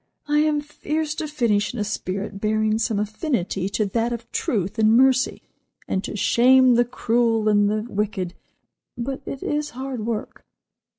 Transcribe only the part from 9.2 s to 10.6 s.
it is hard work."